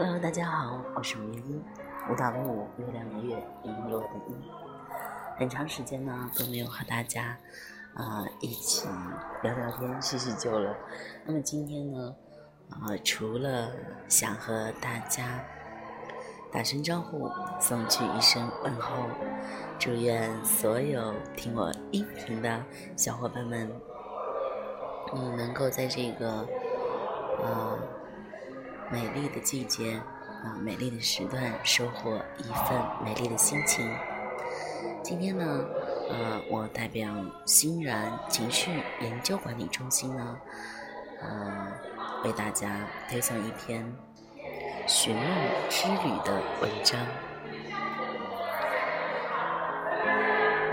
[0.00, 1.60] Hello，大家好，我是吴一，
[2.08, 4.32] 舞蹈的舞，月亮的月，璎珞的璎。
[5.36, 7.36] 很长时间呢都没有和大家
[7.94, 8.86] 啊一起
[9.42, 10.72] 聊聊天、叙叙旧了。
[11.24, 12.14] 那么今天呢，
[12.70, 13.72] 啊除了
[14.06, 15.44] 想和大家
[16.52, 17.28] 打声招呼，
[17.60, 19.02] 送去一声问候，
[19.80, 22.62] 祝愿所有听我音频的
[22.94, 23.68] 小伙伴们，
[25.12, 26.46] 嗯，能够在这个
[27.42, 27.76] 啊。
[28.90, 30.00] 美丽的季节，
[30.42, 33.86] 啊，美丽的时段，收获一份美丽的心情。
[35.02, 35.64] 今天呢，
[36.08, 37.10] 呃，我代表
[37.44, 40.36] 欣然情绪研究管理中心呢，
[41.20, 41.72] 呃，
[42.24, 43.84] 为大家推送一篇
[44.86, 45.24] 寻梦
[45.68, 46.98] 之旅的文章。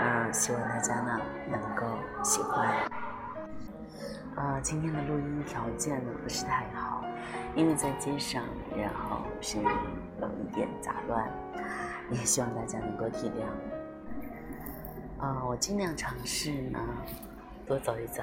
[0.00, 1.84] 啊，希望大家呢能够
[2.24, 2.95] 喜欢。
[4.36, 7.02] 啊，今天的录音条件呢不是太好。
[7.54, 8.44] 因为在街上，
[8.76, 9.68] 然后声音
[10.20, 11.26] 有一点杂乱，
[12.10, 13.46] 也希望大家能够体谅。
[15.24, 16.78] 啊，我尽量尝试呢，
[17.66, 18.22] 多走一走，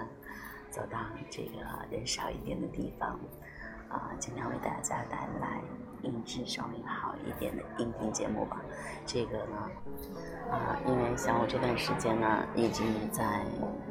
[0.70, 0.98] 走到
[1.30, 1.52] 这个
[1.90, 3.18] 人少一点的地方，
[3.88, 5.62] 啊，尽量为大家带来
[6.02, 8.60] 音质稍微好一点的音频节目吧。
[9.06, 9.70] 这个呢，
[10.50, 13.44] 啊，因为像我这段时间呢，一直在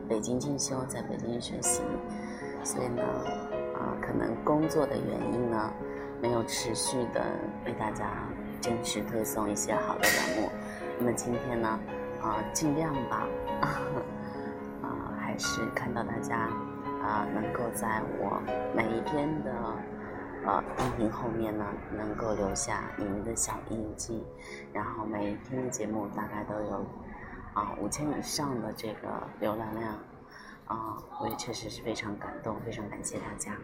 [0.08, 1.82] 北京进修，在北京学习，
[2.64, 3.04] 所以呢。
[3.78, 5.72] 啊，可能工作的原因呢，
[6.20, 7.24] 没有持续的
[7.64, 8.28] 为大家
[8.60, 10.50] 坚持推送一些好的栏目。
[10.98, 11.80] 那么今天呢，
[12.20, 13.28] 啊，尽量吧，
[14.82, 16.50] 啊，还是看到大家
[17.04, 18.42] 啊，能够在我
[18.76, 19.54] 每一篇的
[20.48, 24.26] 呃音频后面呢，能够留下你们的小印记，
[24.72, 26.86] 然后每一天的节目大概都有
[27.54, 29.08] 啊五千以上的这个
[29.42, 30.00] 浏览量。
[30.68, 33.56] 啊，我也确实是非常感动，非常感谢大家。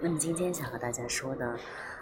[0.00, 1.48] 那么今天想和大家说的，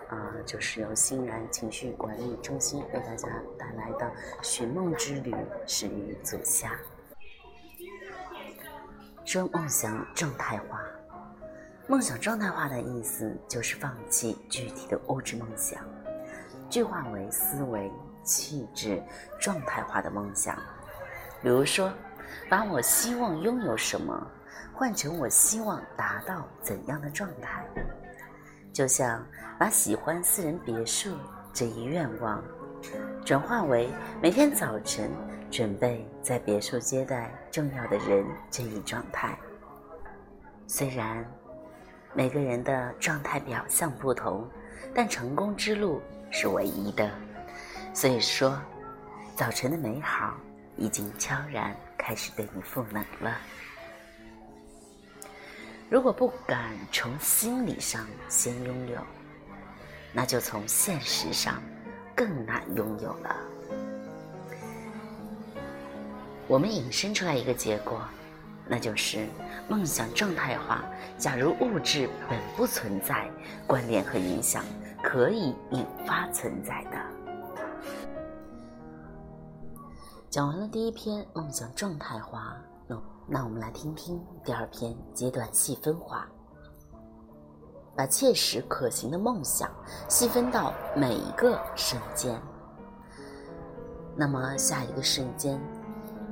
[0.08, 3.28] 啊，就是由欣然情绪管理中心为大家
[3.58, 4.12] 带来的
[4.42, 5.34] 寻梦之旅，
[5.66, 6.78] 始于足下。
[9.24, 10.82] 说梦想状态化，
[11.92, 15.78] 梦想状态化的意思就是放弃具体的物质梦想，
[16.70, 17.92] 具化为思维、
[18.24, 19.02] 气质
[19.38, 20.56] 状态化的梦想。
[21.42, 21.92] 比如说，
[22.48, 24.26] 把我希望拥有什么。
[24.72, 27.62] 换成我希望达到怎样的状态，
[28.72, 29.22] 就像
[29.58, 31.14] 把喜欢私人别墅
[31.52, 32.42] 这一愿望，
[33.22, 33.90] 转化为
[34.22, 35.10] 每天早晨
[35.50, 39.38] 准备在别墅接待重要的人这一状态。
[40.66, 41.22] 虽然
[42.14, 44.46] 每个人的状态表象不同，
[44.94, 47.10] 但成功之路是唯一的。
[47.94, 48.60] 所以说，
[49.34, 50.34] 早晨的美好
[50.76, 53.38] 已经悄然开始对你赋能了。
[55.88, 58.98] 如果不敢从心理上先拥有，
[60.12, 61.62] 那就从现实上
[62.14, 63.36] 更难拥有了。
[66.46, 68.02] 我们引申出来一个结果，
[68.68, 69.26] 那就是
[69.68, 70.84] 梦想状态化。
[71.18, 73.30] 假如物质本不存在，
[73.66, 74.64] 关联和影响
[75.02, 76.96] 可以引发存在的。
[80.30, 82.56] 讲完了第一篇梦想状态化。
[82.86, 86.26] 那那我们来听听第二篇阶段细分化，
[87.94, 89.70] 把切实可行的梦想
[90.08, 92.40] 细分到每一个瞬间。
[94.16, 95.60] 那么下一个瞬间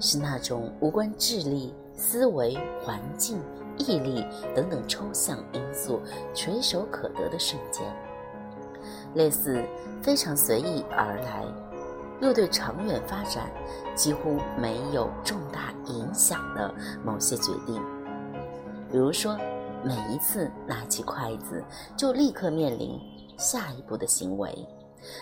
[0.01, 3.39] 是那种无关智力、思维、环境、
[3.77, 4.25] 毅力
[4.57, 6.01] 等等抽象因素
[6.35, 7.85] 垂手可得的瞬间，
[9.15, 9.63] 类似
[10.03, 11.45] 非常随意而来。
[12.23, 13.51] 又对长远发展
[13.95, 16.75] 几乎没有重大影响的
[17.05, 17.83] 某些决定，
[18.91, 19.39] 比如说，
[19.83, 21.65] 每一次拿起筷子
[21.97, 22.99] 就立刻面临
[23.39, 24.67] 下一步的行为：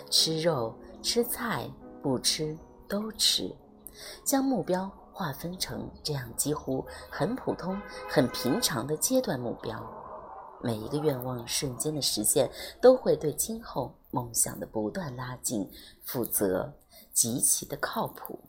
[0.09, 1.69] 吃肉、吃菜、
[2.01, 2.57] 不吃
[2.87, 3.49] 都吃，
[4.25, 7.77] 将目标划分成这样几乎很普通、
[8.09, 9.77] 很平常的阶段目标。
[10.63, 12.49] 每一个愿望瞬间的实现，
[12.79, 15.69] 都会对今后梦想的不断拉近
[16.05, 16.73] 负责。
[17.11, 18.39] 极其的靠谱，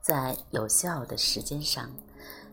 [0.00, 1.90] 在有效的时间上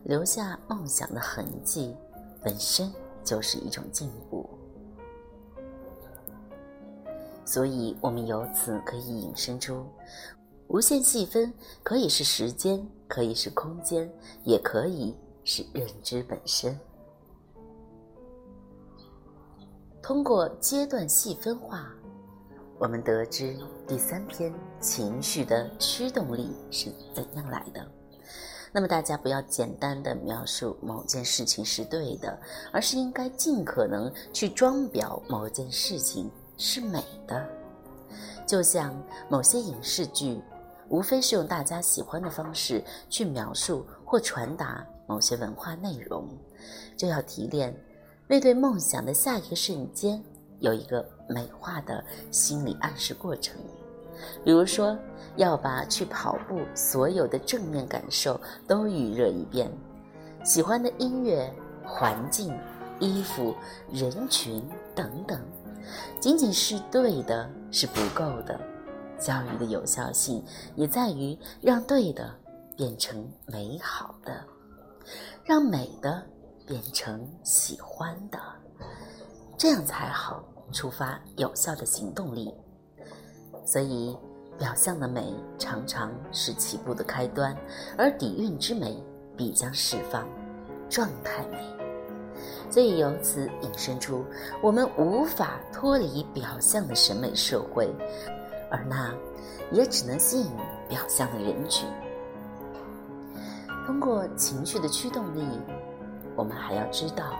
[0.02, 1.96] 留下梦想的痕迹，
[2.42, 4.50] 本身就是一种进步。
[7.44, 9.86] 所以，我们由此可以引申出，
[10.72, 11.52] 无限细分
[11.82, 14.10] 可以是时间，可以是空间，
[14.42, 15.14] 也可以
[15.44, 16.74] 是认知本身。
[20.02, 21.86] 通过阶段细分化。
[22.78, 23.54] 我们得知
[23.86, 27.86] 第三篇情绪的驱动力是怎样来的，
[28.72, 32.36] 那么大家不要简单的描述某件事情是对的，
[32.72, 37.46] 而是应该尽可能去装裱某件事情是美的。
[38.46, 38.92] 就像
[39.28, 40.40] 某些影视剧，
[40.92, 46.28] 无非是用大家喜欢的方式去描述或传达某些文化内容，
[46.98, 47.74] 就要提炼
[48.28, 50.22] 为对梦想的下一个瞬间
[50.60, 53.56] 有一个美化的心理暗示过程。
[54.44, 54.94] 比如说，
[55.36, 59.72] 要把去跑步所有的正面感受都预热一遍，
[60.44, 61.50] 喜欢的音乐、
[61.82, 62.54] 环境、
[63.00, 63.54] 衣服、
[63.90, 64.62] 人群
[64.94, 65.40] 等等，
[66.20, 68.60] 仅仅是对的是不够的。
[69.22, 72.34] 教育的有效性也在于让对的
[72.76, 74.44] 变成美好的，
[75.44, 76.22] 让美的
[76.66, 78.38] 变成喜欢的，
[79.56, 80.42] 这样才好
[80.72, 82.52] 触发有效的行动力。
[83.64, 84.16] 所以，
[84.58, 87.56] 表象的美常常是起步的开端，
[87.96, 89.02] 而底蕴之美
[89.36, 90.26] 必将释放
[90.88, 91.58] 状态美。
[92.70, 94.24] 所以由此引申出，
[94.62, 97.94] 我们无法脱离表象的审美社会，
[98.72, 99.14] 而那
[99.70, 100.50] 也只能吸引
[100.88, 101.86] 表象的人群。
[103.86, 105.46] 通过情绪的驱动力，
[106.34, 107.34] 我们还要知道，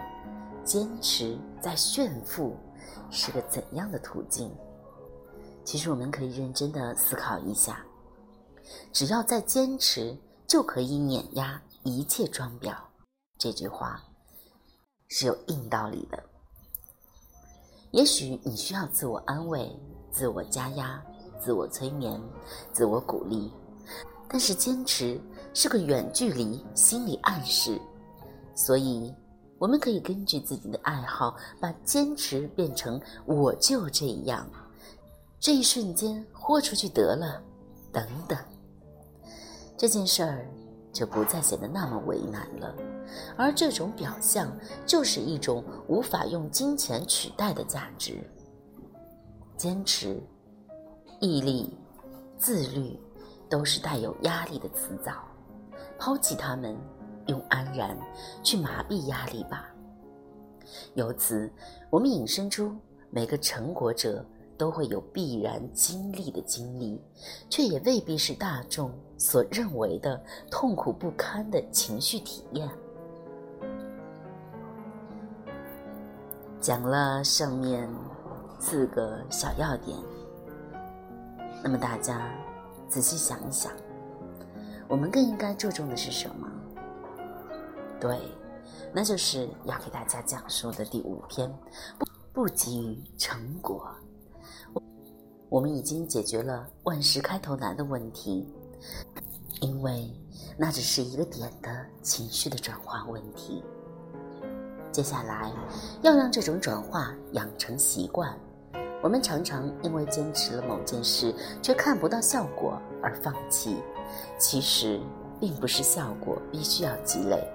[0.63, 2.55] 坚持在炫富
[3.09, 4.53] 是个怎样的途径。
[5.65, 7.83] 其实我们可以认真的思考一下，
[8.91, 10.15] 只要在坚持，
[10.45, 12.75] 就可以碾压一切装裱。
[13.39, 14.03] 这句话
[15.07, 16.21] 是有硬道理的。
[17.91, 19.71] 也许你需要自我安慰、
[20.11, 21.01] 自我加压、
[21.43, 22.17] 自我催眠、
[22.71, 23.51] 自我鼓励，
[24.29, 25.19] 但是坚持
[25.53, 27.77] 是个远距离心理暗示，
[28.55, 29.13] 所以
[29.59, 34.47] 我们可以根据自己的爱好，把坚持变成我就这样。
[35.37, 37.41] 这一瞬间豁出去得了，
[37.91, 38.37] 等等，
[39.77, 40.47] 这件事儿
[40.93, 42.73] 就不再显得那么为难了。
[43.35, 44.49] 而这种表象，
[44.85, 48.23] 就是一种无法用金钱取代的价值。
[49.57, 50.21] 坚持、
[51.23, 51.73] 毅力、
[52.37, 52.99] 自律，
[53.49, 55.13] 都是带有压力的词藻。
[55.97, 56.77] 抛弃它们，
[57.27, 57.97] 用安然
[58.43, 59.73] 去麻痹压力吧。
[60.95, 61.49] 由此，
[61.89, 62.75] 我们引申出
[63.09, 64.23] 每个成果者。
[64.55, 67.01] 都会有必然经历的经历，
[67.49, 72.69] 却也未必是大众所认为的痛苦不堪的情绪体验。
[76.61, 77.89] 讲了上面
[78.59, 79.97] 四个小要点，
[81.63, 82.29] 那么大家
[82.89, 83.71] 仔细想一想，
[84.87, 86.47] 我们更应该注重的是什么？
[88.01, 88.19] 对，
[88.93, 91.49] 那就是要给大家讲述的第五篇：
[91.97, 93.89] 不不急于成果。
[95.47, 98.45] 我们已经解决了万事开头难的问题，
[99.61, 100.11] 因为
[100.57, 103.63] 那只是一个点的情绪的转化问题。
[104.91, 105.51] 接下来
[106.01, 108.37] 要让这种转化养成习惯。
[109.03, 113.83] 我们常常因为坚持了某件事却看不到效果而放弃，
[114.39, 114.97] 其实
[115.41, 117.45] 并不是效果必须要积累，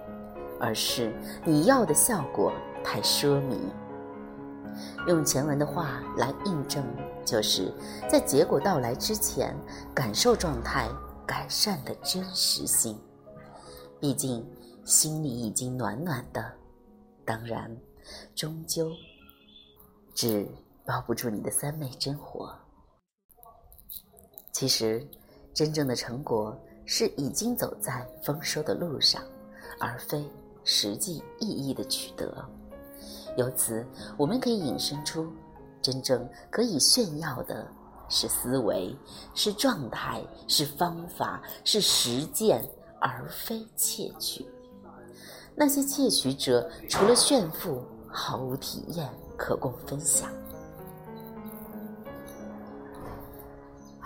[0.60, 1.10] 而是
[1.46, 2.52] 你要的效果
[2.84, 3.56] 太奢靡。
[5.06, 6.84] 用前文的话来印证，
[7.24, 7.72] 就是
[8.10, 9.56] 在结果到来之前，
[9.94, 10.86] 感受状态
[11.26, 13.00] 改善的真实性。
[13.98, 14.46] 毕竟
[14.84, 16.44] 心里已经暖暖的，
[17.24, 17.74] 当然，
[18.34, 18.90] 终究
[20.14, 20.46] 只
[20.88, 22.50] 包不住你的三昧真火。
[24.50, 25.06] 其实，
[25.52, 29.22] 真正的成果是已经走在丰收的路上，
[29.78, 30.26] 而非
[30.64, 32.42] 实际意义的取得。
[33.36, 35.30] 由此，我们可以引申出，
[35.82, 37.70] 真正可以炫耀的
[38.08, 38.96] 是思维，
[39.34, 42.66] 是状态，是方法，是实践，
[42.98, 44.48] 而非窃取。
[45.54, 50.32] 那些窃取者，除了炫富，毫无体验可供分享。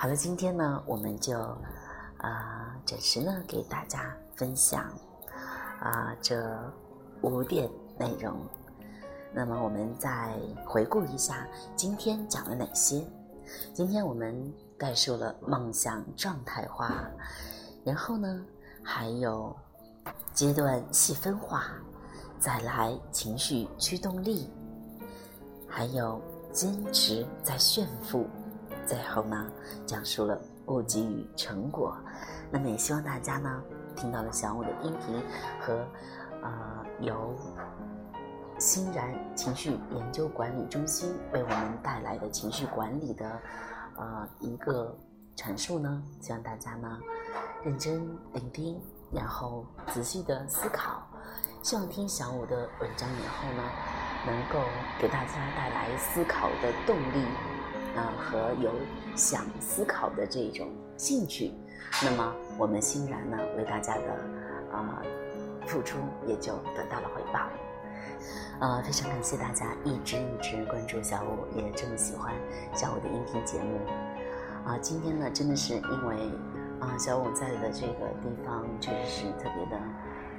[0.03, 1.39] 好了，今天呢，我们就
[2.17, 4.93] 啊，暂时呢，给大家分享
[5.79, 6.45] 啊这
[7.21, 8.37] 五点内容。
[9.33, 13.07] 那么我们再回顾一下今天讲了哪些？
[13.73, 17.09] 今天我们概述了梦想状态化，
[17.85, 18.45] 然后呢
[18.83, 19.57] 还有
[20.33, 21.67] 阶段细分化，
[22.41, 24.51] 再来情绪驱动力，
[25.69, 28.27] 还有坚持在炫富，
[28.87, 29.51] 最后呢
[29.87, 31.97] 讲述了不给与成果。
[32.51, 33.63] 那么也希望大家呢
[33.97, 35.23] 听到了小五的音频
[35.61, 35.87] 和
[36.43, 37.37] 呃由。
[38.59, 43.41] 欣然情绪研究管理中心为我们带来的情绪管理的，
[43.97, 44.97] 呃一个
[45.37, 46.97] 阐述呢，希望大家呢
[47.65, 51.03] 认真聆听，然后仔细的思考。
[51.61, 53.65] 希望听小五的文章以后呢，
[54.27, 54.65] 能够
[55.01, 57.25] 给大家带来思考的动力
[57.97, 58.71] 啊，和有
[59.15, 61.53] 想思考的这种兴趣。
[62.03, 64.03] 那么我们欣然呢，为大家的
[64.73, 65.03] 啊
[65.67, 67.41] 付出也就得到了回报。
[68.61, 72.33] 呃，非常感谢大家一直一直关注小五，也这么喜欢
[72.75, 73.79] 小五的音频节目。
[74.65, 76.31] 啊，今天呢，真的是因为
[76.81, 79.77] 啊，小五在的这个地方确实是特别的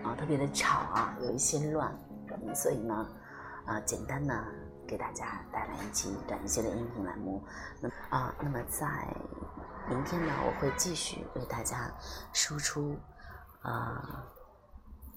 [0.03, 1.93] 啊，特别的吵啊，有一些乱，
[2.55, 3.07] 所以呢，
[3.65, 4.33] 啊，简单呢
[4.93, 7.43] 给大家带来一期短一些的音频栏目。
[7.81, 8.85] 那啊，那么在
[9.89, 11.91] 明天呢，我会继续为大家
[12.31, 12.95] 输出
[13.63, 14.23] 啊，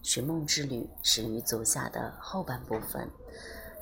[0.09, 3.11] 《寻梦之旅》始于足下的后半部分，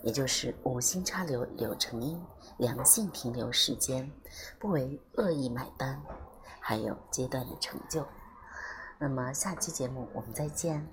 [0.02, 2.20] 也就是五星插柳柳成荫。
[2.56, 4.10] 良性停留时间，
[4.58, 6.02] 不为恶意买单，
[6.58, 8.04] 还有阶段的成就。
[8.98, 10.84] 那么下期节目我们再见。